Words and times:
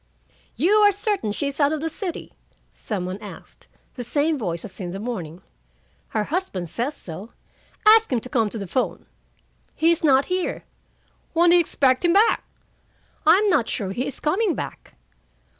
"You 0.55 0.71
are 0.77 0.91
certain 0.91 1.31
she 1.31 1.45
is 1.45 1.59
out 1.59 1.71
of 1.71 1.79
the 1.79 1.87
city?" 1.87 2.33
some 2.71 3.05
one 3.05 3.19
asked, 3.21 3.67
the 3.93 4.03
same 4.03 4.35
voice 4.35 4.65
as 4.65 4.79
in 4.79 4.89
the 4.89 4.99
morning. 4.99 5.43
"Her 6.07 6.23
husband 6.23 6.69
says 6.69 6.97
so." 6.97 7.33
"Ask 7.87 8.11
him 8.11 8.19
to 8.21 8.27
come 8.27 8.49
to 8.49 8.57
the 8.57 8.65
phone." 8.65 9.05
"He 9.75 9.91
is 9.91 10.03
not 10.03 10.25
here." 10.25 10.63
"When 11.33 11.51
do 11.51 11.55
you 11.55 11.59
expect 11.59 12.03
him 12.03 12.13
back?" 12.13 12.43
"I'm 13.27 13.47
not 13.51 13.69
sure 13.69 13.91
he 13.91 14.07
is 14.07 14.19
coming 14.19 14.55
back." 14.55 14.95